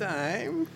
[0.00, 0.66] Anytime.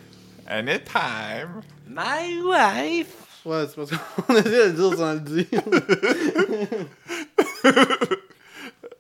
[0.47, 1.63] Anytime.
[1.89, 3.15] My wife!
[3.45, 5.47] Ouais, c'est parce qu'on essaie de le dire sans le dire.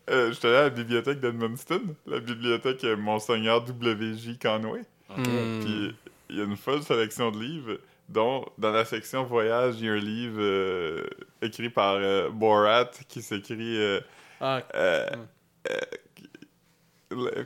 [0.09, 4.39] Euh, J'étais allé à la bibliothèque d'Edmundston, la bibliothèque euh, Monseigneur W.J.
[4.39, 4.83] Conway.
[5.17, 5.61] Hmm.
[5.65, 5.97] Puis
[6.31, 7.79] il y a une folle sélection de livres,
[8.09, 11.03] dont dans la section voyage, il y a un livre euh,
[11.43, 14.01] écrit par euh, Borat qui s'écrit euh,
[14.41, 15.27] Ah, euh, Hmm.
[15.73, 15.81] euh,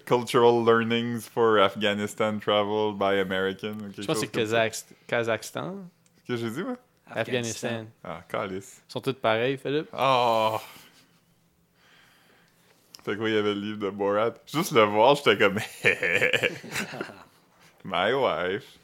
[0.07, 3.93] Cultural Learnings for Afghanistan Travel by American.
[3.97, 6.77] je pense que c'est Kazakhstan, Ce que j'ai dit, moi?
[7.11, 7.87] Afghanistan.
[8.03, 8.81] Ah, calice.
[8.89, 9.89] Ils sont tous pareils, Philippe.
[9.93, 10.59] Oh!
[13.05, 14.35] Fait que oui, il y avait le livre de Borat.
[14.47, 15.59] Juste le voir, j'étais comme...
[17.85, 18.79] My wife.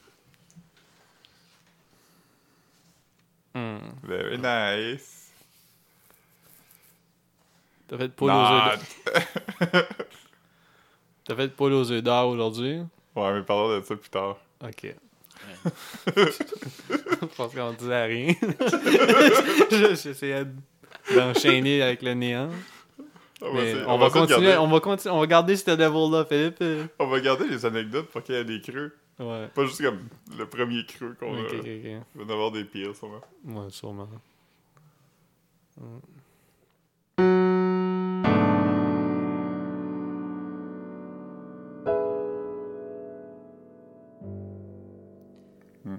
[3.54, 3.78] Hmm.
[4.02, 5.30] Very nice.
[7.88, 8.26] T'as fait Not.
[8.26, 8.78] d'or.
[11.26, 12.78] T'as fait poule aux œufs d'or aujourd'hui?
[13.14, 14.36] Ouais, mais parlons de ça plus tard.
[14.62, 14.94] Ok.
[16.16, 18.34] je pense qu'on disait rien.
[19.70, 20.44] Je- J'essayais
[21.14, 22.50] d'enchaîner avec le néant.
[23.42, 23.60] On va,
[24.06, 26.64] on, continuer, garder- on va continuer, on va garder ce level-là, Philippe.
[26.98, 28.96] on va garder les anecdotes pour qu'il y ait des creux.
[29.18, 29.48] Ouais.
[29.54, 30.00] Pas juste comme
[30.38, 31.56] le premier creux qu'on Ok, a.
[31.56, 31.64] ok, ok.
[31.66, 33.20] Il va y avoir des pires, sûrement.
[33.44, 34.08] Ouais, sûrement.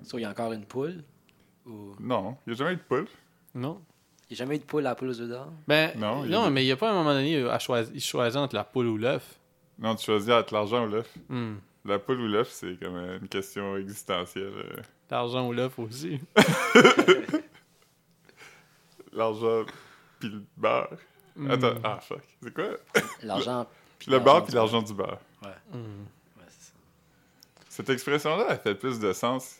[0.07, 1.03] So, il y a encore une poule?
[1.65, 1.93] Ou...
[1.99, 3.07] Non, il n'y a jamais eu de poule.
[3.53, 3.81] Non?
[4.29, 5.51] Il n'y a jamais eu de poule à la poule aux œufs d'or?
[5.67, 7.59] Ben, Non, non, il y a- mais il n'y a pas un moment donné à
[7.59, 9.37] choisir, il choisit entre la poule ou l'œuf.
[9.79, 11.13] Non, tu choisis entre l'argent ou l'œuf.
[11.29, 11.55] Hmm.
[11.85, 14.53] La poule ou l'œuf, c'est comme euh, une question existentielle.
[14.55, 14.81] euh.
[15.11, 16.19] L'argent ou l'œuf aussi.
[19.13, 19.65] L'argent
[20.19, 20.89] puis le beurre.
[21.35, 21.51] Hmm.
[21.51, 22.21] Attends, ah fuck.
[22.41, 22.69] C'est quoi?
[23.23, 23.67] L'argent.
[23.99, 25.19] puis Le beurre puis l'argent du beurre.
[25.71, 26.03] Hmm.
[26.37, 26.71] Ouais, ça.
[27.69, 29.57] Cette expression-là, elle fait plus de sens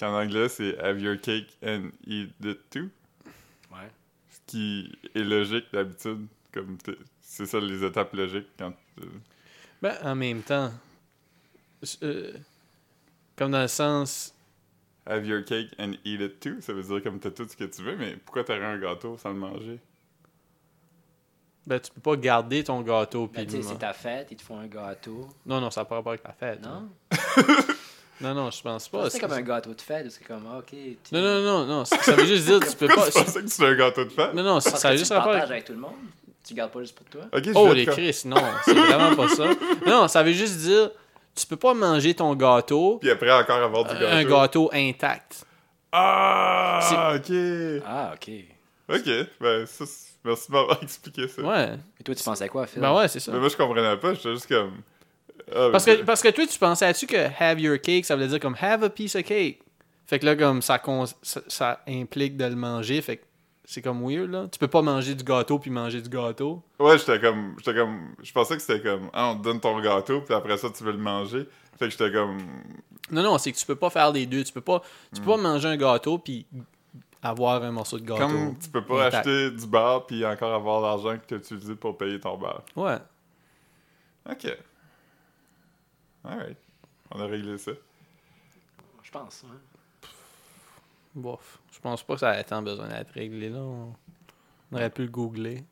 [0.00, 2.88] qu'en anglais, c'est have your cake and eat it too.
[3.70, 3.88] Ouais.
[4.30, 6.26] Ce qui est logique d'habitude.
[6.52, 6.76] Comme
[7.20, 8.72] c'est ça les étapes logiques quand.
[9.00, 9.04] euh,
[9.80, 10.72] Ben, en même temps,
[12.02, 12.32] euh,
[13.36, 14.34] comme dans le sens,
[15.06, 17.64] have your cake and eat it too, ça veut dire comme t'as tout ce que
[17.64, 19.78] tu veux, mais pourquoi t'aurais un gâteau sans le manger?
[21.66, 24.36] ben, tu peux pas garder ton gâteau Ben, tu sais, le c'est ta fête, ils
[24.36, 25.28] te font un gâteau.
[25.46, 26.60] Non, non, ça n'a pas rapport avec la fête.
[26.62, 26.90] Non?
[28.20, 29.08] Non, non, je pense pas.
[29.10, 30.66] c'est comme un gâteau de fête, c'est comme, ah, ok.
[30.70, 33.06] tu- Non, non, non, non, ça ça veut juste dire tu peux pas.
[33.06, 34.34] tu pensais que c'était un gâteau de fête?
[34.34, 35.64] Non, non, ça, tu juste rapport partages avec.
[35.64, 35.94] tout le monde.
[36.46, 37.22] Tu gardes pas juste pour toi.
[37.32, 39.44] Ok, je Oh, les Chris, non, c'est vraiment pas ça.
[39.86, 40.90] Non, ça veut juste dire
[41.34, 44.06] tu peux pas manger ton gâteau, Puis après encore avoir du gâteau.
[44.06, 45.44] un gâteau intact.
[45.92, 47.82] Ah, ok.
[47.86, 48.30] Ah, ok.
[48.88, 49.06] Ok,
[49.40, 51.42] ben ça, c'est- merci de m'avoir expliqué ça.
[51.42, 51.74] Ouais.
[52.00, 52.80] Et toi, tu pensais quoi, Phil?
[52.82, 53.32] Ben ouais, c'est ça.
[53.32, 54.72] Mais moi, je comprenais pas, j'étais juste comme.
[55.54, 58.40] Ah, Parce que, parce que toi, tu pensais-tu que have your cake, ça voulait dire
[58.40, 59.60] comme have a piece of cake?
[60.06, 60.80] Fait que là, comme ça,
[61.22, 63.24] ça, ça implique de le manger, fait que
[63.64, 64.48] c'est comme weird, là.
[64.50, 66.60] Tu peux pas manger du gâteau puis manger du gâteau.
[66.80, 67.54] Ouais, j'étais comme.
[67.58, 68.14] J'étais comme.
[68.20, 69.08] Je pensais que c'était comme.
[69.12, 71.46] Ah, on te donne ton gâteau, puis après ça, tu veux le manger.
[71.78, 72.38] Fait que j'étais comme.
[73.12, 74.42] Non, non, c'est que tu peux pas faire les deux.
[74.42, 74.82] Tu peux pas,
[75.14, 75.24] tu Hmm.
[75.24, 76.46] peux pas manger un gâteau puis
[77.22, 78.26] avoir un morceau de gâteau.
[78.26, 79.26] Comme tu peux pas intact.
[79.28, 82.62] acheter du beurre, puis encore avoir l'argent que tu as utilisé pour payer ton beurre.
[82.74, 82.96] Ouais.
[84.28, 84.56] Ok.
[86.24, 86.58] Alright.
[87.10, 87.72] On a réglé ça.
[89.02, 90.08] Je pense, hein.
[91.14, 91.58] Bof.
[91.72, 93.60] Je pense pas que ça ait tant besoin d'être réglé, là.
[93.60, 93.94] On
[94.72, 95.64] on aurait pu le googler.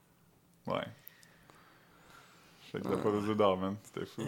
[0.66, 0.86] Ouais.
[2.64, 3.76] Je sais que t'as pas les œufs d'or, man.
[3.84, 4.22] C'était fou.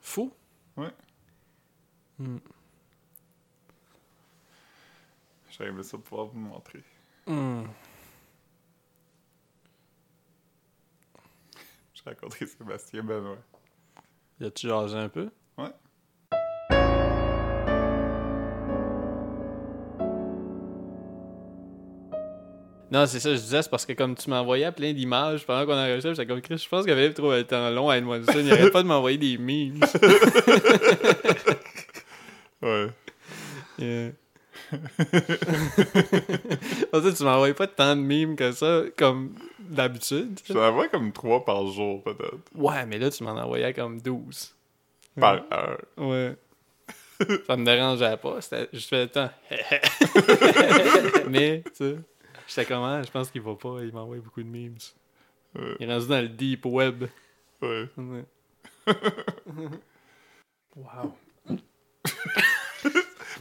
[0.00, 0.32] Fou?
[0.76, 0.92] Ouais.
[2.18, 2.38] Hmm.
[5.50, 6.82] J'aurais aimé ça pouvoir vous montrer.
[7.26, 7.64] Hmm.
[11.92, 13.36] J'ai rencontré Sébastien Benoît.
[14.40, 15.28] Y a-tu jasé un peu?
[15.58, 15.68] Ouais.
[22.90, 25.78] Non, c'est ça, je disais, c'est parce que comme tu m'envoyais plein d'images pendant qu'on
[25.78, 28.40] enregistrait, j'étais comme Chris, je pense qu'avait trop le temps long à ça.
[28.40, 29.80] Il arrête pas de m'envoyer des memes.
[32.62, 32.88] Ouais.
[33.78, 34.10] Yeah.
[36.92, 39.34] en fait, tu m'envoies pas tant de memes que ça, comme
[39.70, 40.40] d'habitude.
[40.48, 42.38] J'en envoie comme trois par jour, peut-être.
[42.54, 44.54] Ouais, mais là, tu m'en envoyais comme 12.
[45.18, 45.80] Par heure.
[45.96, 46.36] Ouais.
[47.46, 48.40] ça me dérangeait pas.
[48.40, 49.30] C'était, je fais le temps.
[51.28, 51.96] mais, tu sais,
[52.48, 53.02] j'étais comment?
[53.02, 53.78] Je pense qu'il va pas.
[53.82, 54.76] Il m'envoie beaucoup de memes.
[55.54, 55.76] Ouais.
[55.80, 57.04] Il est rendu dans le deep web.
[57.60, 57.88] Ouais.
[57.96, 58.24] Ouais.
[60.76, 61.14] wow.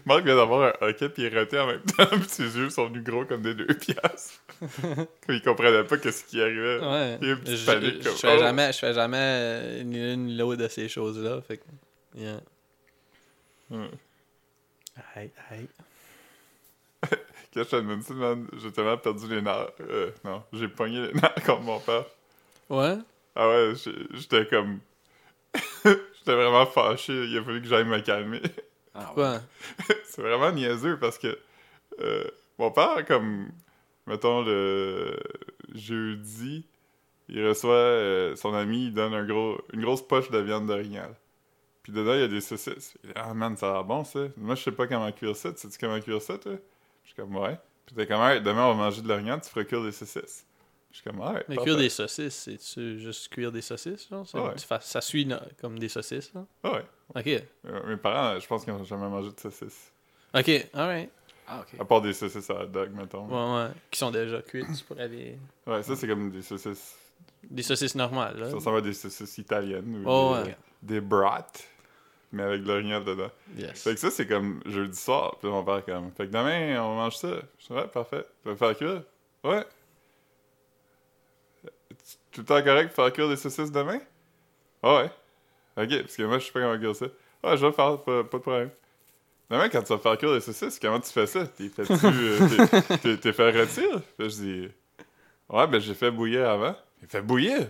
[0.05, 3.25] Marc vient d'avoir un hockey puis en même temps, puis ses yeux sont venus gros
[3.25, 4.41] comme des deux piastres.
[5.29, 6.79] Il comprenait pas qu'est-ce qui arrivait.
[6.79, 7.17] Ouais.
[7.21, 8.39] Il y a une petite Je, panique je fais oh.
[8.39, 11.41] jamais, je fais jamais ni l'une ni l'autre de ces choses-là.
[11.41, 11.63] Fait que,
[12.15, 12.41] yeah.
[13.69, 13.89] Ouais.
[15.15, 15.67] Aïe, aïe.
[17.55, 19.71] J'étais à man, j'ai tellement perdu les nerfs.
[19.81, 22.05] Euh, non, j'ai pogné les nerfs contre mon père.
[22.69, 22.97] Ouais?
[23.35, 23.73] Ah ouais,
[24.13, 24.79] j'étais comme.
[25.83, 27.13] j'étais vraiment fâché.
[27.13, 28.41] Il a fallu que j'aille me calmer.
[28.99, 29.13] Ah, ouais.
[29.13, 29.41] Quoi?
[30.05, 31.37] C'est vraiment niaiseux parce que
[31.99, 32.23] euh,
[32.57, 33.49] mon père, comme,
[34.07, 35.17] mettons, le
[35.73, 36.65] jeudi,
[37.29, 41.15] il reçoit euh, son ami, il donne un gros, une grosse poche de viande d'orignal.
[41.83, 42.97] Puis dedans, il y a des saucisses.
[43.03, 44.19] Il dit, ah man, ça a l'air bon ça.
[44.37, 45.53] Moi, je sais pas comment cuire ça.
[45.53, 46.53] Tu sais comment cuire ça, toi?
[47.03, 47.57] Je suis comme, ouais.
[47.85, 50.45] Puis t'es comme, ouais, demain, on va manger de l'orignal, tu feras cuire des saucisses.
[50.91, 51.43] Je suis comme, ouais.
[51.47, 51.69] Mais parfait.
[51.71, 54.27] cuire des saucisses, c'est-tu juste cuire des saucisses, genre?
[54.27, 54.53] Ça, Ouais.
[54.81, 56.45] ça suit no- comme des saucisses, là?
[56.63, 56.85] Ah ouais.
[57.15, 57.43] Ok.
[57.67, 59.91] Euh, mes parents, je pense qu'ils n'ont jamais mangé de saucisses.
[60.33, 61.09] Ok, alright.
[61.47, 61.79] Ah, ok.
[61.79, 63.25] À part des saucisses à hot dog, mettons.
[63.27, 63.71] Ouais, ouais.
[63.91, 65.37] Qui sont déjà cuites, tu pourrais les...
[65.67, 66.95] Ouais, ça, c'est comme des saucisses.
[67.43, 68.49] Des saucisses normales, là.
[68.49, 70.03] Ça ressemble à des saucisses italiennes.
[70.03, 70.57] Ou Oh, des, ouais.
[70.83, 71.45] des brats,
[72.31, 73.31] mais avec de l'orignal dedans.
[73.57, 73.81] Yes.
[73.83, 75.37] Fait que ça, c'est comme jeudi soir.
[75.39, 77.29] Puis mon père, comme, fait que demain, on mange ça.
[77.59, 78.25] Je dis, ouais, parfait.
[78.43, 79.03] Tu vas faire cuire?
[79.43, 79.63] Ouais.
[82.31, 83.99] Tu- Tout le temps correct pour faire cuire des saucisses demain?
[84.83, 85.11] Ah ouais?
[85.77, 87.05] Ok, parce que moi, je sais pas comment cuire ça.
[87.07, 88.71] Ouais, je vais le faire, pas, pas de problème.
[89.49, 91.47] Demain, quand tu vas faire cuire des saucisses, comment tu fais ça?
[91.47, 94.01] T'es fait-tu, euh, t'es- t'es- t'es fait rôtir?
[94.19, 94.69] Je dis,
[95.49, 96.75] ouais, ben j'ai fait bouillir avant.
[97.01, 97.69] Il fait bouillir?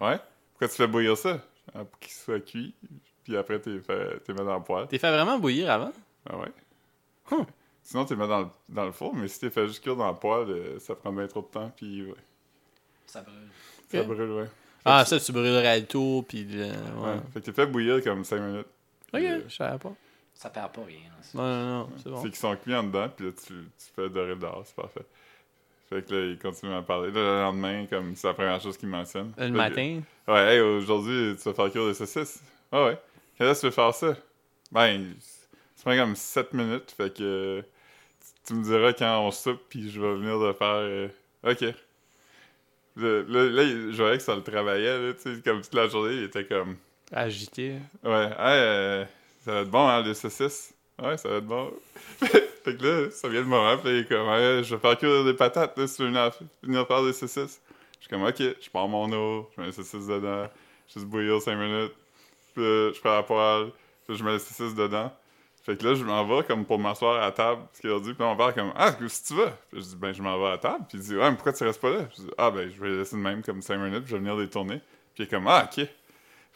[0.00, 0.18] Ouais.
[0.52, 1.40] Pourquoi tu fais bouillir ça?
[1.74, 2.74] Ah, pour qu'il soit cuit,
[3.24, 4.86] puis après, t'es fait, t'es mis dans le poêle.
[4.88, 5.92] T'es fait vraiment bouillir avant?
[6.28, 6.52] Ah ouais.
[7.82, 9.96] Sinon, tu le mets dans le, dans le four, mais si tu fait juste cuire
[9.96, 12.14] dans le poêle, euh, ça prend bien trop de temps, puis ouais,
[13.06, 13.48] Ça brûle.
[13.98, 14.46] Ça brûle, ouais.
[14.84, 16.44] Ah, ça, tu brûlerais le tout, puis...
[16.44, 16.70] le- Ouais.
[17.06, 17.16] Ouais.
[17.32, 18.66] Fait que t'es fait bouillir comme 5 minutes.
[19.12, 19.92] Ok, euh, je savais pas.
[20.34, 20.98] Ça perd pas rien.
[21.34, 22.16] Non, non, non, c'est bon.
[22.22, 25.04] C'est qu'ils sont cuits en dedans, puis là, tu, tu fais dorer dehors, c'est parfait.
[25.88, 27.10] Fait que là, il continue à parler.
[27.12, 29.32] Là, le lendemain, comme c'est la première chose qu'il mentionne.
[29.38, 30.00] Le Fait que- matin?
[30.28, 32.42] Ouais, hey, aujourd'hui, tu vas faire cuire des saucisses.
[32.72, 32.98] Ah ouais.
[33.38, 34.14] Quelle heure tu veux faire ça?
[34.72, 35.14] Ben,
[35.76, 37.66] ça prend comme 7 minutes, fait que tu,
[38.46, 40.66] tu me diras quand on soupe, puis je vais venir de faire.
[40.68, 41.08] euh,
[41.44, 41.64] ok.
[42.96, 46.14] Le- Là, je voyais que ça le travaillait, là, tu sais, comme toute la journée,
[46.14, 46.76] il était comme.
[47.12, 47.76] Agité.
[48.02, 49.04] Ouais, hey, euh,
[49.44, 50.72] ça va être bon, hein, les saucisses?
[51.02, 51.72] Ouais, ça va être bon.
[52.20, 54.96] fait que là, ça vient le moment, puis il est comme, ouais, je vais faire
[54.96, 56.30] cuire des patates, là, si tu veux venir,
[56.62, 57.60] venir faire des saucisses.
[58.00, 60.48] Je suis comme, ok, je prends mon eau, je mets les saucisses dedans,
[60.88, 61.92] je juste bouillir 5 minutes,
[62.54, 63.72] puis là, je prends la poêle,
[64.06, 65.12] puis je mets les saucisses dedans.
[65.64, 67.98] Fait que là, je m'en vais comme pour m'asseoir à la table, ce qu'il a
[67.98, 69.50] dit, puis mon père comme, ah, si tu vas.
[69.70, 71.36] Puis je dis, ben, je m'en vais à la table, puis il dit, ouais, mais
[71.36, 72.00] pourquoi tu restes pas là?
[72.10, 74.20] Je dis, ah, ben, je vais laisser de même comme 5 minutes, puis je vais
[74.20, 74.80] venir les tourner.
[75.14, 75.86] Puis il est comme, ah, ok.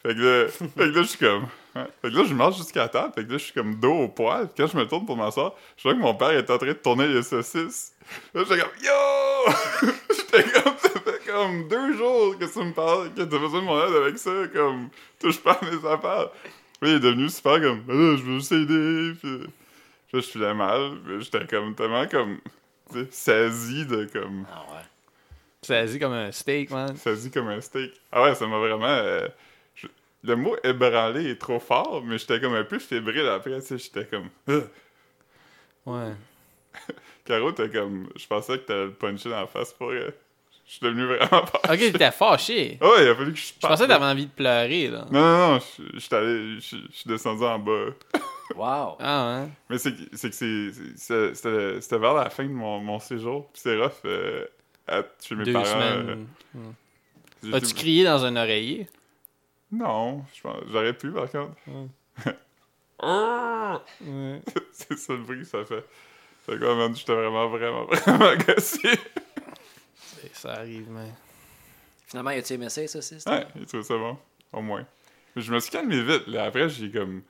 [0.01, 1.43] Fait que là, fait que là je suis comme.
[1.75, 1.87] ouais.
[2.01, 3.13] Fait que là, je marche jusqu'à la table.
[3.15, 4.47] Fait que là, je suis comme dos au poêle.
[4.47, 6.67] Puis quand je me tourne pour m'asseoir, je vois que mon père est en train
[6.67, 7.93] de tourner les saucisses.
[8.33, 9.91] Là, j'étais comme Yo!
[10.09, 10.77] j'étais comme.
[10.77, 13.95] Ça fait comme deux jours que tu me parles, que t'as besoin de mon aide
[13.95, 14.31] avec ça.
[14.53, 14.89] Comme,
[15.19, 16.29] touche pas à mes affaires.
[16.79, 17.83] Puis il est devenu super comme.
[17.89, 19.13] Ah, là, je veux juste aider.
[19.19, 19.37] Puis
[20.07, 20.97] puis là, je filais mal.
[21.05, 22.39] Puis j'étais comme tellement comme.
[23.11, 24.45] saisi de comme.
[24.51, 25.75] Ah ouais.
[25.75, 26.95] Agi comme un steak, man.
[26.95, 27.91] saisi comme un steak.
[28.11, 28.85] Ah ouais, ça m'a vraiment.
[28.87, 29.27] euh,
[29.75, 29.87] je-
[30.23, 34.29] Le mot ébranlé est trop fort, mais j'étais comme un peu fébrile après, j'étais comme.
[34.47, 34.67] Ugh.
[35.85, 36.13] Ouais.
[37.25, 38.09] Caro, t'es comme.
[38.15, 39.89] Je pensais que t'allais le puncher dans la face pour.
[39.91, 40.09] euh,
[40.69, 41.91] Je suis devenu vraiment Ok, fâché.
[41.91, 42.77] t'étais fâché.
[42.79, 43.73] Ah ouais, il a fallu que je Je parte.
[43.73, 45.05] pensais que t'avais envie de pleurer, là.
[45.09, 46.59] Non, non, non, je je suis allé.
[46.59, 47.85] Je je suis descendu en bas.
[48.55, 48.95] Wow.
[48.99, 49.47] Ah, ouais.
[49.69, 53.47] Mais c'est que c'est que c'est- c'est- c'était vers la fin de mon, mon séjour.
[53.53, 54.43] Puis c'est rough euh,
[54.87, 55.65] à- chez mes Deux parents.
[55.65, 56.27] semaines.
[56.55, 56.59] euh,
[57.43, 58.87] j'ai As-tu crié dans un oreiller?
[59.71, 61.53] Non, je pense- j'aurais pu par contre.
[64.71, 65.85] C'est ça le bruit que ça fait.
[66.45, 68.89] Fait que, ouais, man, j'étais vraiment, vraiment, vraiment gossé.
[70.33, 71.09] Ça arrive, mais.
[72.07, 73.25] Finalement, as-tu aimé ça, les saucisses?
[73.25, 74.17] Ouais, il trouvait ça bon,
[74.53, 74.85] au moins.
[75.35, 76.27] Mais je me suis calmé vite.
[76.27, 76.45] Là.
[76.45, 77.21] Après, j'ai comme.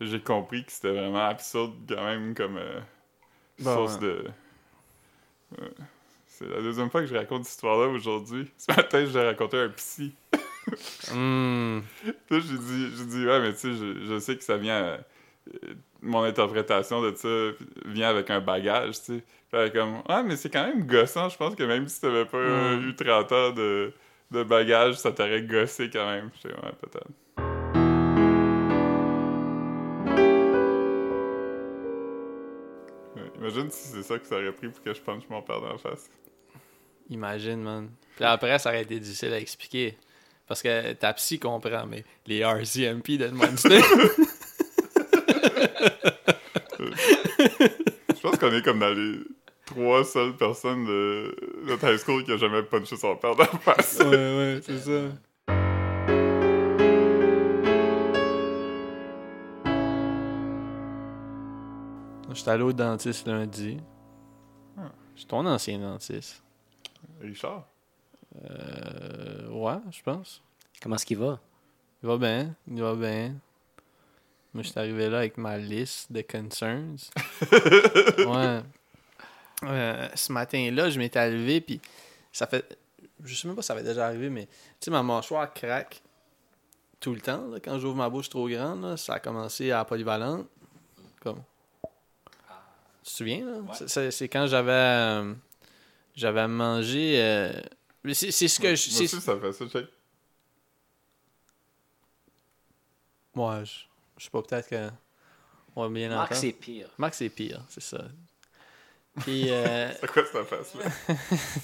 [0.00, 2.56] J'ai compris que c'était vraiment absurde, quand même, comme.
[2.56, 2.80] euh,
[3.60, 4.00] Bon, source ouais.
[4.00, 4.24] de.
[5.58, 5.68] Ouais.
[6.26, 8.48] C'est la deuxième fois que je raconte cette histoire-là aujourd'hui.
[8.58, 10.14] Ce matin, je l'ai raconté à un psy.
[11.10, 11.82] Hum.
[12.04, 14.82] Là, j'ai dit, j'ai dit, ouais, mais tu sais, je, je sais que ça vient.
[14.84, 14.98] euh,
[16.02, 17.28] mon interprétation de ça
[17.86, 19.24] vient avec un bagage, tu sais.
[19.50, 21.28] Fait comme, ouais, mais c'est quand même gossant.
[21.28, 22.88] Je pense que même si t'avais pas Mm.
[22.88, 23.92] eu 30 ans de,
[24.30, 26.30] de bagage, ça t'aurait gossé quand même.
[26.44, 27.08] Ouais, peut-être.
[33.16, 35.60] Ouais, Imagine si c'est ça que ça aurait pris pour que je punch mon père
[35.60, 36.10] dans la face.
[37.10, 37.90] Imagine, man.
[38.16, 39.96] Puis après, ça aurait été difficile à expliquer.
[40.46, 43.80] Parce que ta psy comprend, mais les RCMP de Monster.
[46.78, 49.18] Je pense qu'on est comme dans les
[49.66, 51.34] trois seules personnes de
[51.66, 53.98] notre high school qui a jamais punché son père dans la face.
[54.00, 55.00] ouais, ouais, c'est ça.
[62.34, 63.78] J'étais allé au dentiste lundi.
[64.76, 64.92] Ah.
[65.14, 66.42] Je suis ton ancien dentiste.
[67.20, 67.66] Richard?
[68.48, 70.40] Euh, ouais, je pense.
[70.80, 71.40] Comment est-ce qu'il va?
[72.02, 73.34] Il va bien, il va bien.
[74.54, 76.96] Moi, je suis arrivé là avec ma liste de concerns.
[78.18, 78.60] ouais.
[79.64, 81.80] Euh, ce matin-là, je m'étais levé, puis
[82.32, 82.78] ça fait.
[83.24, 86.00] Je sais même pas si ça avait déjà arrivé, mais tu sais, ma mâchoire craque
[87.00, 87.46] tout le temps.
[87.48, 90.46] là, quand j'ouvre ma bouche trop grande, là, ça a commencé à polyvalente.
[91.20, 91.42] Comme.
[93.02, 93.58] Tu te souviens, là?
[93.58, 94.10] Ouais.
[94.10, 94.70] C'est- quand j'avais.
[94.72, 95.34] euh,
[96.14, 97.20] j'avais mangé.
[97.22, 97.52] euh,
[98.04, 98.90] mais c'est c'est ce que je.
[98.92, 99.86] Moi aussi, ça fait ça, check.
[103.34, 103.72] Ouais, je,
[104.18, 104.90] je sais pas, peut-être que.
[105.76, 106.88] On va bien Marc, c'est pire.
[106.98, 108.04] Marc, c'est pire, c'est ça.
[109.20, 111.14] Puis, euh, C'est quoi cette face-là?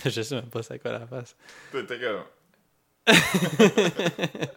[0.11, 1.37] je sais même pas c'est quoi la face.
[1.73, 2.25] T'étais comme.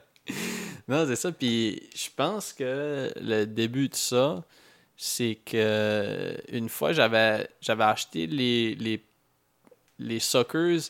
[0.88, 1.32] Non, c'est ça.
[1.32, 4.44] Puis, je pense que le début de ça,
[4.96, 9.04] c'est que une fois, j'avais j'avais acheté les, les,
[10.00, 10.90] les suckers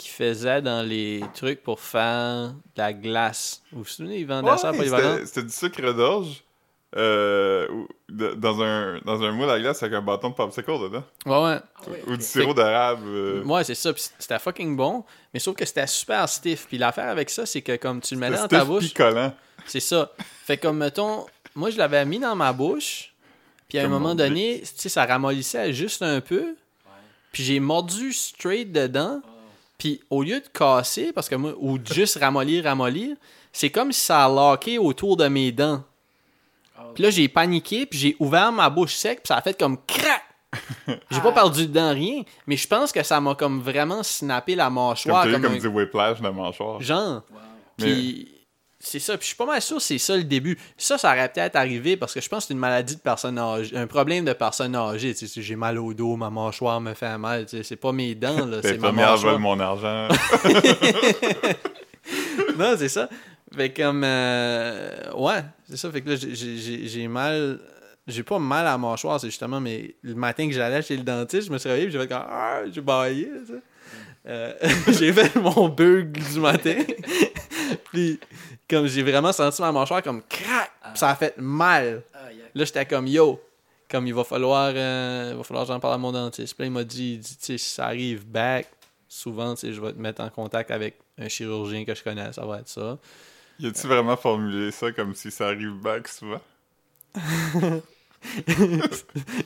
[0.00, 3.62] qui faisaient dans les trucs pour faire de la glace.
[3.70, 5.18] Vous vous souvenez, ils vendaient ça Ouais, Polyvalent?
[5.26, 6.42] c'était- du sucre d'orge.
[6.96, 7.68] Euh,
[8.08, 11.04] dans, un, dans un moule à glace avec un bâton de popsicle dedans.
[11.24, 12.02] Ouais, ouais.
[12.08, 13.04] Ou du sirop d'érable.
[13.06, 13.92] euh, Ouais, c'est ça.
[13.92, 15.04] Puis c'était fucking bon.
[15.32, 16.66] Mais sauf que c'était super stiff.
[16.66, 18.88] Puis l'affaire avec ça, c'est que comme tu le mets dans ta bouche.
[18.88, 19.32] picolant.
[19.66, 20.10] C'est ça.
[20.46, 23.14] Fait comme, mettons, moi, je l'avais mis dans ma bouche,
[23.68, 26.56] puis à un moment donné, tu sais, ça ramollissait juste un peu,
[27.30, 29.20] puis j'ai mordu straight dedans,
[29.80, 33.16] puis au lieu de casser, parce que moi, ou de juste ramollir, ramollir,
[33.50, 35.82] c'est comme si ça a locké autour de mes dents.
[36.94, 39.78] Puis là, j'ai paniqué, puis j'ai ouvert ma bouche sec, puis ça a fait comme
[39.86, 40.22] crac!
[41.12, 44.64] J'ai pas perdu dedans rien, mais je pense que ça m'a comme vraiment snappé la
[44.64, 45.22] Comme, mâchoire.
[45.30, 46.80] Comme, comme un- du whiplash de mâchoire.
[46.80, 47.22] Genre.
[47.30, 47.38] Wow.
[47.76, 48.39] Puis
[48.82, 49.12] c'est ça.
[49.18, 50.58] Puis je suis pas mal sûr que c'est ça le début.
[50.78, 53.38] Ça, ça aurait peut-être arrivé parce que je pense que c'est une maladie de personne
[53.38, 55.14] âgée, un problème de personne âgée.
[55.14, 57.44] Tu sais, j'ai mal au dos, ma mâchoire me fait mal.
[57.46, 59.32] tu sais, C'est pas mes dents, là, c'est ma mâchoire.
[59.34, 60.08] vole mon argent.
[62.58, 63.08] non, c'est ça.
[63.54, 64.02] Fait comme.
[64.04, 65.90] euh, ouais, c'est ça.
[65.90, 67.60] Fait que là, j'ai- mal.
[68.06, 71.02] J'ai pas mal à la mâchoire, c'est justement, mais le matin que j'allais chez le
[71.04, 72.22] dentiste, je me suis réveillé et j'ai fait comme.
[72.28, 73.30] Ah, j'ai baillé.
[74.26, 74.52] Euh,
[74.88, 76.76] j'ai fait mon bug du matin.
[77.92, 78.18] puis,
[78.70, 82.02] comme j'ai vraiment senti ma mâchoire comme crac, puis ça a fait mal.
[82.54, 83.40] Là, j'étais comme yo,
[83.90, 86.54] comme il va falloir, euh, il va falloir que j'en parle à mon dentiste.
[86.54, 88.66] Puis là, il m'a dit, il dit, tu sais, si ça arrive back,
[89.08, 92.32] souvent, tu sais, je vais te mettre en contact avec un chirurgien que je connais,
[92.32, 92.98] ça va être ça.
[93.58, 96.40] Y a-tu vraiment formulé ça comme si ça arrive back souvent?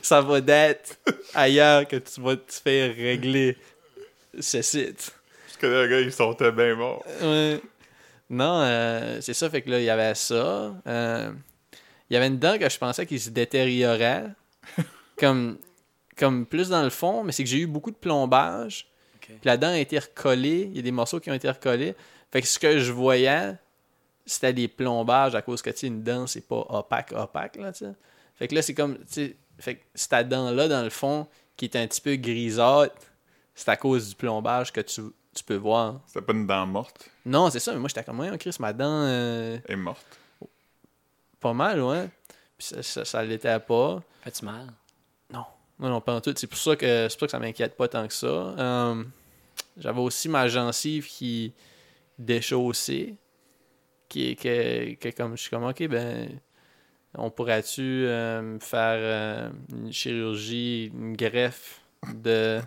[0.01, 0.97] ça va d'être
[1.33, 3.57] ailleurs que tu vas te faire régler
[4.39, 5.15] ce site.
[5.53, 7.03] Je connais un gars, il sortait bien mort.
[7.21, 7.61] Ouais.
[8.29, 10.75] Non, euh, c'est ça, fait que là, il y avait ça.
[10.87, 11.31] Euh,
[12.09, 14.25] il y avait une dent que je pensais qu'il se détériorait.
[15.17, 15.57] comme,
[16.17, 18.87] comme plus dans le fond, mais c'est que j'ai eu beaucoup de plombage.
[19.19, 20.67] Puis la dent a été recollée.
[20.69, 21.95] Il y a des morceaux qui ont été recollés.
[22.31, 23.55] Fait que ce que je voyais,
[24.25, 27.71] c'était des plombages à cause que, tu sais, une dent, c'est pas opaque, opaque, là,
[27.71, 27.91] tu sais.
[28.35, 31.65] Fait que là, c'est comme, tu sais, fait que cette dent-là, dans le fond, qui
[31.65, 32.95] est un petit peu grisâtre,
[33.53, 35.01] c'est à cause du plombage que tu,
[35.35, 36.01] tu peux voir.
[36.07, 37.09] C'était pas une dent morte?
[37.25, 40.03] Non, c'est ça, mais moi, j'étais comme, ouais, Chris, ma dent, euh, est morte.
[41.39, 42.09] pas mal, ouais.
[42.57, 44.01] Puis ça, ça, ça l'était pas.
[44.23, 44.67] Fais-tu mal?
[45.31, 45.45] Non,
[45.77, 46.33] non, pas en tout.
[46.35, 48.27] C'est pour ça que c'est pour ça que ça m'inquiète pas tant que ça.
[48.27, 49.03] Euh,
[49.77, 51.53] J'avais aussi ma gencive qui
[52.17, 53.15] déchaussée.
[54.07, 56.29] Qui est que, que comme je suis comme ok ben
[57.17, 61.81] on pourrait-tu euh, faire euh, une chirurgie, une greffe
[62.13, 62.61] de,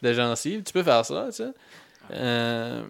[0.00, 0.62] de gencive?
[0.62, 1.50] Tu peux faire ça, tu sais.
[2.10, 2.82] Euh,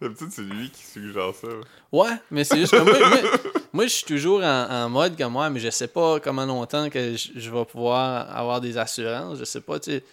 [0.00, 1.48] D'habitude, c'est lui qui suggère ça.
[1.92, 3.40] Ouais, mais c'est juste que moi, moi,
[3.72, 6.90] moi, je suis toujours en, en mode comme moi, mais je sais pas comment longtemps
[6.90, 9.38] que je, je vais pouvoir avoir des assurances.
[9.38, 10.04] Je sais pas, tu sais.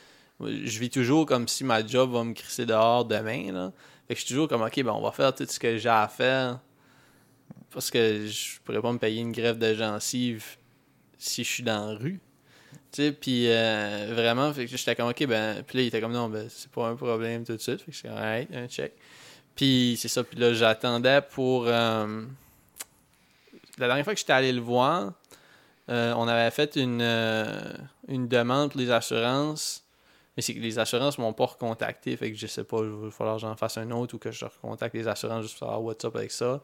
[0.41, 3.71] Je vis toujours comme si ma job va me crisser dehors demain, là.
[4.07, 5.89] Fait que je suis toujours comme, OK, ben on va faire tout ce que j'ai
[5.89, 6.59] à faire.
[7.71, 10.57] Parce que je pourrais pas me payer une greffe de gencive
[11.17, 12.19] si je suis dans la rue.
[12.91, 16.01] Tu sais, puis euh, vraiment, fait que j'étais comme, OK, ben, puis là, il était
[16.01, 17.81] comme, non, ben, c'est pas un problème tout de suite.
[17.81, 18.17] Fait que j'étais comme,
[18.57, 18.93] un check.
[19.55, 21.65] Puis c'est ça, puis là, j'attendais pour.
[21.67, 22.23] euh,
[23.77, 25.13] La dernière fois que j'étais allé le voir,
[25.89, 27.01] euh, on avait fait une,
[28.07, 29.83] une demande pour les assurances.
[30.35, 32.15] Mais c'est que les assurances m'ont pas recontacté.
[32.15, 34.31] Fait que je sais pas, il va falloir que j'en fasse un autre ou que
[34.31, 36.61] je recontacte les assurances juste pour savoir what's up avec ça.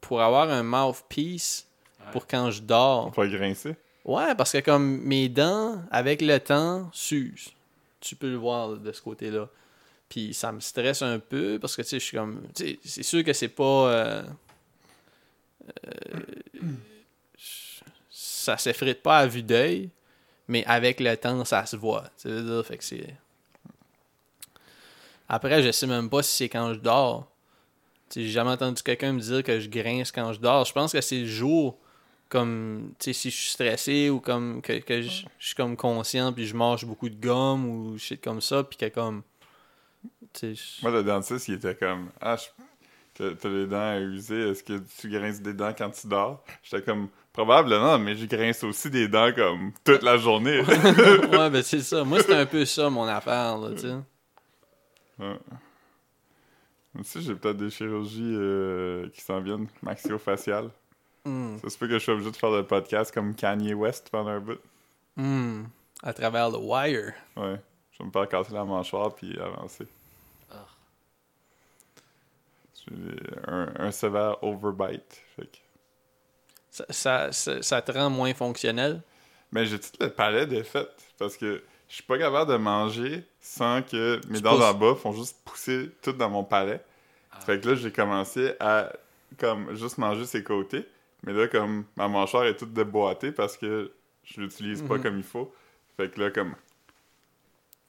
[0.00, 1.66] Pour avoir un mouthpiece
[2.12, 3.06] pour quand je dors.
[3.06, 3.76] On peut grincer.
[4.10, 7.52] Ouais, parce que comme mes dents, avec le temps, s'usent.
[8.00, 9.48] Tu peux le voir de ce côté-là.
[10.08, 12.42] Puis ça me stresse un peu parce que tu sais, je suis comme.
[12.52, 13.62] c'est sûr que c'est pas.
[13.62, 14.22] euh,
[15.84, 16.20] euh,
[18.10, 19.90] ça s'effrite pas à vue d'œil,
[20.48, 22.02] mais avec le temps, ça se voit.
[22.64, 23.14] Fait que c'est.
[25.28, 27.30] Après, je sais même pas si c'est quand je dors.
[28.12, 30.64] J'ai jamais entendu quelqu'un me dire que je grince quand je dors.
[30.64, 31.78] Je pense que c'est le jour,
[32.30, 35.76] comme, tu sais, si je suis stressé ou comme que, que je, je suis comme
[35.76, 39.22] conscient puis je mange beaucoup de gomme ou shit comme ça, puis que comme.
[40.32, 42.36] Tu sais, je- Moi, le dentiste, il était comme Ah,
[43.14, 46.82] t'as les dents à user, est-ce que tu grinces des dents quand tu dors J'étais
[46.82, 50.60] comme Probablement, mais je grince aussi des dents comme toute la journée.
[50.62, 52.02] ouais, ben c'est ça.
[52.02, 53.94] Moi, c'était un peu ça, mon affaire, là, tu sais.
[55.18, 55.38] Ouais.
[56.92, 60.70] Moi aussi, j'ai peut-être des chirurgies euh, qui s'en viennent, maxillofaciales.
[61.24, 61.58] Hmm.
[61.58, 64.30] Ça se peut que je sois obligé de faire le podcast comme Kanye West pendant
[64.30, 64.60] un bout.
[65.16, 65.64] Hmm.
[66.02, 67.12] À travers le wire.
[67.36, 67.60] Ouais.
[67.92, 69.86] Je vais me faire casser la mâchoire puis avancer.
[70.50, 70.66] Ah.
[73.46, 75.22] Un, un sévère overbite.
[75.36, 75.58] Fait que...
[76.70, 79.02] Ça, ça, ça, ça te rend moins fonctionnel?
[79.52, 83.82] Mais j'ai tout le palais défait parce que je suis pas capable de manger sans
[83.82, 86.80] que mes Tu dents d'en bas font juste pousser tout dans mon palais.
[87.32, 87.40] Ah.
[87.40, 88.92] Fait que là, j'ai commencé à
[89.38, 90.88] comme juste manger ses côtés.
[91.24, 93.92] Mais là, comme ma mâchoire est toute déboîtée parce que
[94.24, 95.02] je l'utilise pas Mhm.
[95.02, 95.54] comme il faut.
[95.96, 96.54] Fait que là, comme.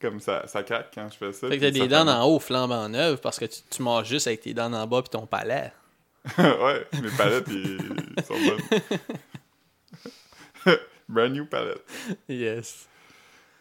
[0.00, 1.48] Comme ça, ça craque quand je fais ça.
[1.48, 4.26] Fait que t'as des dents en haut flambant neuves parce que tu, tu manges juste
[4.26, 5.72] avec tes dents en bas puis ton palais.
[6.38, 7.78] ouais, mes palettes, ils
[8.24, 8.60] sont bonnes.
[11.08, 11.82] Brand new palette.
[12.28, 12.88] Yes.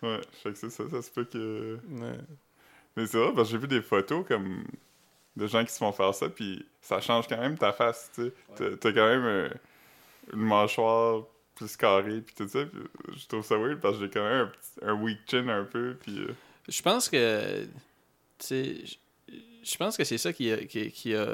[0.01, 1.79] Ouais, fait que c'est ça, ça se peut que.
[1.89, 2.17] Ouais.
[2.95, 4.63] Mais c'est vrai, parce que j'ai vu des photos comme
[5.37, 8.23] de gens qui se font faire ça, puis ça change quand même ta face, tu
[8.25, 8.33] sais.
[8.55, 9.49] T'as- T'as quand même euh,
[10.33, 11.23] une mâchoire
[11.55, 12.65] plus carrée, puis tout ça.
[12.65, 12.81] puis
[13.17, 15.63] je trouve ça weird parce que j'ai quand même un, petit- un weak chin un
[15.65, 16.19] peu, puis.
[16.19, 16.33] euh,
[16.67, 17.63] Je pense que.
[17.63, 17.67] Tu
[18.39, 18.85] sais.
[18.85, 18.95] je-
[19.63, 21.27] Je pense que c'est ça qui a, qui, qui a.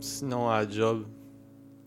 [0.00, 1.06] Sinon, à la job.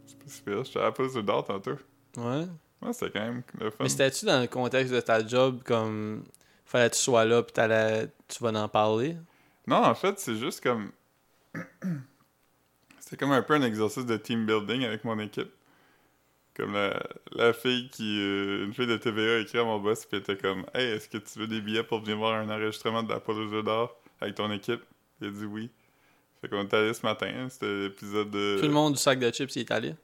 [0.05, 0.63] c'est pas si pire.
[0.63, 1.77] J'étais à la pause de dents tantôt.
[2.17, 2.45] Ouais.
[2.81, 3.77] Ouais, c'était quand même le fun.
[3.83, 6.23] Mais c'était-tu dans le contexte de ta job comme.
[6.65, 7.53] Fallait que tu sois là puis
[8.27, 9.15] tu vas en parler?
[9.65, 10.91] Non, en fait, c'est juste comme.
[12.99, 15.49] C'était comme un peu un exercice de team building avec mon équipe.
[16.55, 18.19] Comme la, la fille qui.
[18.19, 20.87] euh, une fille de TVA a écrit à mon boss, puis elle était comme Hey,
[20.91, 23.63] est-ce que tu veux des billets pour venir voir un enregistrement de la Polo Jeu
[23.63, 24.81] d'or avec ton équipe
[25.21, 25.69] Il a dit oui.
[26.41, 28.57] Fait qu'on est allé ce matin, hein, c'était l'épisode de.
[28.59, 29.95] Tout le monde du sac de chips il est allé?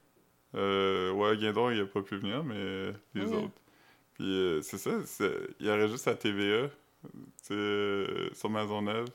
[0.56, 3.54] Euh, ouais, Guindon, il a pas pu venir, mais euh, les autres.
[4.16, 4.92] Puis euh, c'est ça,
[5.60, 7.10] il enregistre à TVA, tu
[7.42, 9.08] sais, euh, sur Maisonneuve.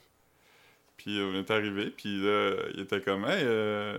[0.96, 3.98] Puis on est arrivé, puis là, il était comme, hey, euh,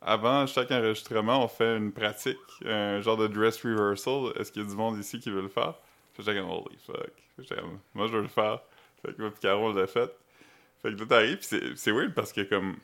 [0.00, 4.32] avant chaque enregistrement, on fait une pratique, un genre de dress rehearsal.
[4.38, 5.74] Est-ce qu'il y a du monde ici qui veut le faire?
[6.16, 7.10] J'étais comme, holy fuck.
[7.48, 8.60] Comme, moi, je veux le faire.
[9.04, 10.10] Fait que moi, puis Caro, on l'a fait.
[10.82, 12.76] Fait que là, t'arrives, puis c'est- c'est weird parce que, comme,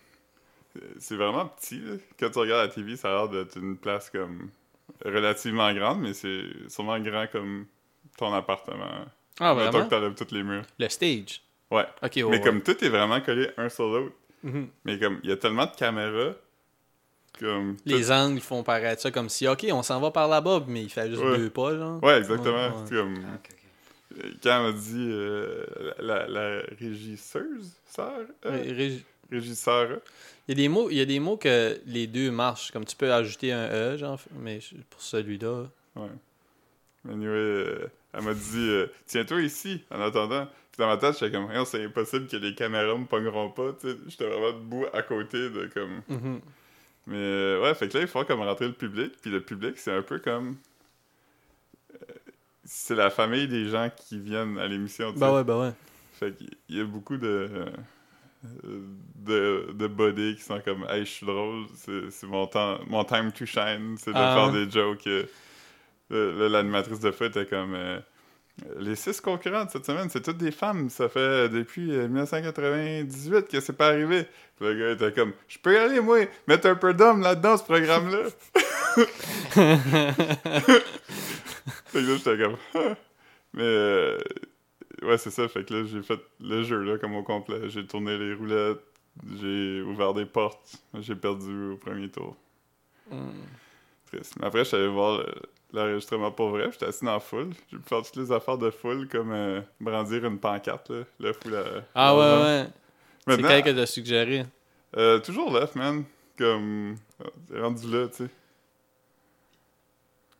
[0.98, 1.94] c'est vraiment petit, là.
[2.18, 4.50] Quand tu regardes la TV, ça a l'air d'être une place, comme,
[5.04, 7.66] relativement grande, mais c'est sûrement grand comme
[8.16, 9.06] ton appartement.
[9.40, 9.84] Ah, Mettons vraiment?
[9.86, 10.64] que t'enlèves tous les murs.
[10.78, 11.42] Le stage?
[11.70, 11.86] Ouais.
[12.02, 12.22] Ok, ouais.
[12.24, 12.40] mais ouais.
[12.40, 14.14] comme tout est vraiment collé un sur l'autre.
[14.42, 14.68] Mhm.
[14.84, 16.34] Mais comme, il y a tellement de caméras,
[17.38, 17.76] comme...
[17.76, 20.82] tout- Les angles font paraître ça comme si, ok, on s'en va par là-bas, mais
[20.82, 21.38] il fait juste Ouais.
[21.38, 22.02] deux pas, genre.
[22.02, 22.54] Ouais, exactement.
[22.56, 22.84] Ouais, ouais.
[22.86, 23.14] C'est comme...
[23.26, 23.56] Ah, ok.
[24.42, 25.64] Quand m'a dit euh,
[25.98, 28.12] la, la régisseuse, sœur,
[28.44, 28.62] euh,
[29.32, 30.00] régisseur,
[30.48, 32.70] Il y, a des mots, il y a des mots que les deux marchent.
[32.70, 35.64] Comme tu peux ajouter un E, genre, mais pour celui-là.
[35.96, 36.08] ouais.
[37.10, 40.46] Anyway, euh, elle m'a dit euh, tiens-toi ici en attendant.
[40.70, 43.76] Puis dans ma tête, j'étais comme c'est impossible que les caméras me pogneront pas.
[44.06, 46.02] J'étais vraiment debout à côté de comme.
[46.08, 46.40] Mhm.
[47.08, 49.14] Mais euh, ouais, fait que là, il faut comme rentrer le public.
[49.20, 50.56] Puis le public, c'est un peu comme.
[52.64, 55.12] C'est la famille des gens qui viennent à l'émission.
[55.16, 55.72] Bah ouais, bah ouais.
[56.12, 57.66] Fait qu'il y a beaucoup de.
[58.44, 58.80] Euh,
[59.16, 61.64] de, de body qui sont comme Hey, je suis drôle,
[62.10, 64.34] c'est mon temps, mon time to shine, c'est de Ah.
[64.34, 65.06] faire des jokes.
[65.06, 65.24] euh.
[66.48, 67.98] L'animatrice de fête était comme euh,
[68.78, 73.60] Les six concurrentes cette semaine, c'est toutes des femmes, ça fait depuis euh, 1998 que
[73.60, 74.24] c'est pas arrivé.
[74.56, 77.56] Puis le gars était comme Je peux y aller, moi, mettre un peu d'homme là-dedans,
[77.56, 78.24] ce programme-là.
[79.54, 80.70] fait
[81.92, 82.56] que là, j'étais comme
[83.54, 84.18] Mais euh,
[85.04, 85.48] ouais, c'est ça.
[85.48, 87.68] Fait que là, j'ai fait le jeu là, comme au complet.
[87.68, 88.80] J'ai tourné les roulettes,
[89.38, 92.36] j'ai ouvert des portes, j'ai perdu au premier tour.
[93.10, 93.30] Mm.
[94.10, 94.34] Triste.
[94.40, 95.34] Mais après, je suis allé voir le-
[95.72, 96.70] l'enregistrement pour vrai.
[96.72, 97.50] J'étais assis dans la foule.
[97.70, 100.90] J'ai pu faire toutes les affaires de foule, comme euh, brandir une pancarte.
[100.90, 102.66] Là, le fou, la, Ah ouais, ouais.
[103.28, 104.44] C'est quel que t'as suggéré?
[104.96, 106.04] euh, toujours left, man.
[106.36, 106.96] Comme,
[107.54, 108.30] rendu là, tu sais.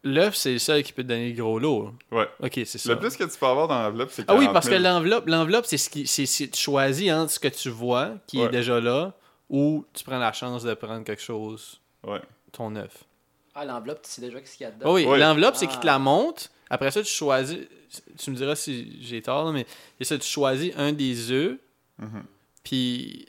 [0.04, 1.92] L'œuf, c'est le seul qui peut te donner le gros lot.
[2.10, 2.28] Ouais.
[2.40, 2.90] Ok, c'est ça.
[2.90, 4.82] Le plus que tu peux avoir dans l'enveloppe, c'est Ah oui, 40 parce que 000.
[4.84, 8.40] l'enveloppe, l'enveloppe, c'est ce qui, c'est, c'est- tu choisis entre ce que tu vois, qui
[8.40, 9.14] est déjà là,
[9.48, 12.20] ou tu prends la chance de prendre quelque chose, Ouais.
[12.52, 13.04] ton œuf.
[13.54, 14.86] Ah, l'enveloppe, tu sais déjà ce qu'il y a dedans.
[14.88, 15.18] Ah oui, Ouais.
[15.18, 15.70] l'enveloppe, c'est Ah.
[15.70, 16.50] qu'il te la monte.
[16.70, 17.58] Après ça, tu choisis.
[18.18, 19.66] Tu me diras si j'ai tort, là, mais
[19.98, 21.58] c'est ça, tu choisis un des œufs,
[21.98, 22.24] Mhm.
[22.64, 23.26] puis.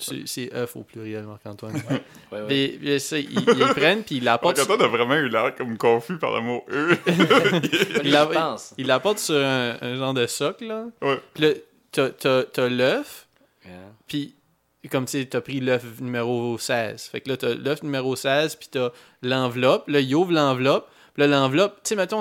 [0.00, 1.74] C'est c'est œuf au pluriel, Marc-Antoine.
[2.30, 2.42] Ouais,
[2.82, 2.98] ouais.
[2.98, 3.34] Ça, ils,
[3.74, 4.58] prennent, puis ils l'apportent.
[4.58, 6.62] Marc-Antoine a vraiment eu l'air comme confus par le mot.
[6.68, 7.60] Moi,
[8.04, 8.74] il la- j'y pense.
[8.78, 10.84] Ils l'apportent sur un, un genre de socle, là.
[11.02, 11.20] ouais.
[11.34, 11.50] Puis là,
[11.92, 13.26] t'as- t'as t'as l'œuf,
[13.64, 13.74] Yeah.
[14.06, 14.34] Puis,
[14.90, 17.02] comme tu sais, t'as pris l'œuf numéro 16.
[17.12, 18.90] Fait que là, t'as l'œuf numéro 16, puis t'as
[19.22, 19.88] l'enveloppe.
[19.88, 20.88] Là, il ouvre l'enveloppe.
[21.12, 22.20] Puis là, l'enveloppe, tu sais, mettons,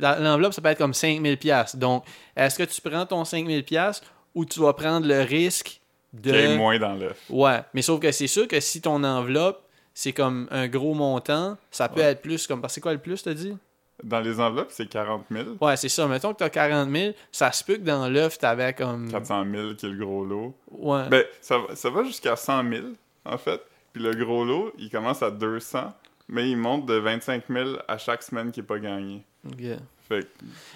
[0.00, 1.36] l'enveloppe, ça peut être comme 5000$.
[1.36, 1.76] piastres.
[1.76, 2.04] Donc,
[2.36, 5.79] est-ce que tu prends ton 5000$ piastres ou tu vas prendre le risque
[6.12, 6.32] de.
[6.32, 7.18] Ait moins dans l'œuf.
[7.28, 9.62] Ouais, mais sauf que c'est sûr que si ton enveloppe,
[9.94, 12.06] c'est comme un gros montant, ça peut Ouais.
[12.12, 12.60] être plus comme.
[12.60, 13.56] parce que C'est quoi le plus, t'as dit?
[14.02, 15.44] Dans les enveloppes, c'est 40 000.
[15.60, 16.06] Ouais, c'est ça.
[16.08, 19.10] Mettons que t'as 40 000, ça se peut que dans l'œuf, t'avais comme.
[19.10, 20.54] 400 000 qui est le gros lot.
[20.70, 21.06] Ouais.
[21.10, 22.82] Ben, ça, va- ça va jusqu'à 100 000,
[23.26, 23.60] en fait.
[23.92, 25.92] Puis le gros lot, il commence à 200,
[26.28, 29.22] mais il monte de 25 000 à chaque semaine qui n'est pas gagné.
[29.46, 29.64] Ok.
[30.08, 30.28] Fait que,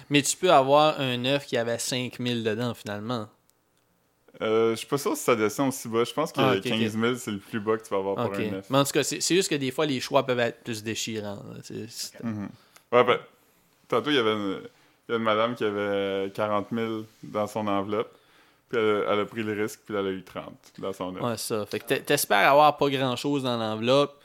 [0.09, 3.27] Mais tu peux avoir un œuf qui avait 5000 dedans, finalement.
[4.41, 6.03] Euh, je suis pas sûr si ça descend aussi bas.
[6.03, 8.15] Je pense que Ah, ok, 15 000, c'est le plus bas que tu vas avoir
[8.15, 8.65] pour un œuf.
[8.69, 11.41] Mais en tout cas, c'est juste que des fois, les choix peuvent être plus déchirants.
[11.63, 12.49] C'est- c'est- Mhm.
[12.91, 13.19] Ouais, ben,
[13.87, 14.61] tantôt, il y avait une,
[15.09, 18.11] il y une madame qui avait 40 000 dans son enveloppe.
[18.69, 21.21] Puis elle, elle a pris le risque, puis elle a eu 30 dans son œuf.
[21.21, 21.65] Ouais, ça.
[21.67, 24.19] Fait que t'es- t'espères avoir pas grand-chose dans l'enveloppe.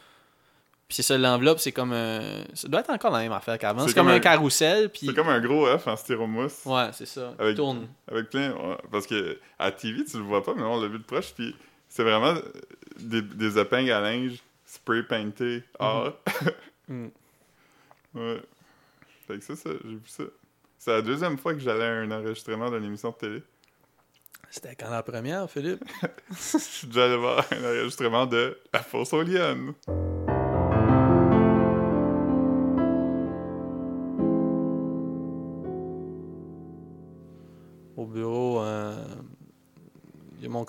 [0.90, 2.20] Puis c'est ça, l'enveloppe, c'est comme un...
[2.52, 3.86] Ça doit être encore la même affaire qu'avant.
[3.86, 5.06] C'est comme, comme un carrousel, puis...
[5.06, 6.66] C'est comme un gros œuf en styromousse.
[6.66, 7.32] Ouais, c'est ça.
[7.38, 7.86] Avec- Tourne.
[8.10, 8.52] Avec plein.
[8.90, 11.32] parce que à TV, tu le vois pas, mais on l'a vu de proche.
[11.32, 11.54] Puis
[11.88, 12.34] c'est vraiment
[12.98, 16.12] des, des épingles à linge spray painté or.
[16.88, 17.12] Mhm.
[18.16, 18.42] ouais.
[19.28, 20.24] Fait que ça, ça j'ai vu ça.
[20.76, 23.42] C'est la deuxième fois que j'allais à un enregistrement d'une émission de télé.
[24.50, 25.84] C'était quand la première, Philippe?
[26.32, 29.72] Je suis déjà allé voir un enregistrement de La Fosse aux Lions.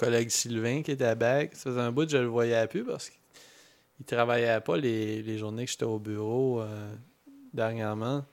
[0.02, 1.56] Collègue Sylvain qui était à BAC.
[1.56, 5.38] Ça faisait un bout que je le voyais plus parce qu'il travaillait pas les, les
[5.38, 6.92] journées que j'étais au bureau euh,
[7.54, 8.26] dernièrement.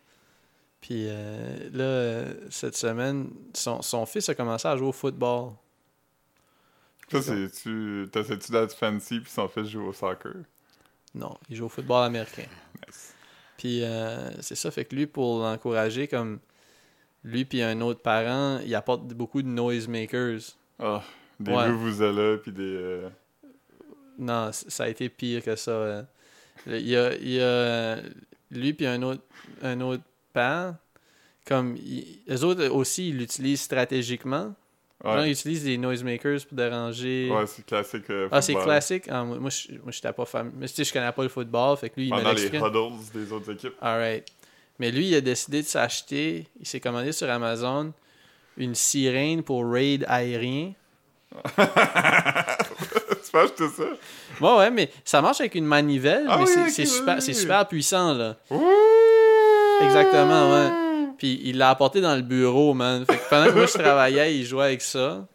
[0.81, 5.53] Puis euh, là, cette semaine, son, son fils a commencé à jouer au football.
[7.11, 8.07] Ça, c'est-tu.
[8.13, 10.37] T'essaies-tu d'être fancy, puis son fils joue au soccer?
[11.15, 12.47] Non, il joue au football américain.
[12.87, 13.15] Nice.
[13.57, 16.39] Puis euh, c'est ça, fait que lui, pour l'encourager, comme
[17.25, 20.57] lui puis un autre parent, il apporte beaucoup de noisemakers.
[20.79, 21.03] Ah,
[21.41, 21.69] des Ouais.
[21.71, 22.63] vuvuzelas, puis des.
[22.63, 23.09] euh,
[24.19, 25.99] Non, ça a été pire que ça.
[26.01, 26.07] hein.
[26.67, 27.99] Il y a, il y a
[28.51, 29.23] lui puis un autre,
[29.63, 30.75] un autre père,
[31.47, 34.55] comme ils- eux autres aussi, ils l'utilisent stratégiquement.
[35.05, 37.31] Genre, ils Ouais, utilisent des noisemakers pour déranger.
[37.31, 38.11] ouais c'est classique.
[38.11, 39.05] euh, ah, c'est classique.
[39.09, 40.53] Ah, moi, moi, je moi, j'étais pas famille.
[40.57, 42.47] Mais tu sais, je connais pas le football, fait que lui, il me Pendant les
[42.47, 43.75] huddles des autres équipes.
[43.81, 44.27] Alright.
[44.81, 47.93] Mais lui, il a décidé de s'acheter, il s'est commandé sur Amazon
[48.57, 50.73] une sirène pour raid aérien.
[51.47, 53.85] Tu peux acheter ça?
[54.41, 57.33] Ouais, ouais, mais ça marche avec une manivelle, Ah mais oui, c'est super, oui, c'est
[57.33, 57.39] oui.
[57.39, 58.37] super puissant, là.
[58.51, 58.63] Ouh!
[59.85, 60.71] Exactement, ouais.
[61.19, 63.05] Puis il l'a apporté dans le bureau, man.
[63.07, 65.27] Fait que pendant que moi je travaillais, il jouait avec ça.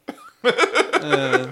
[1.04, 1.46] Euh,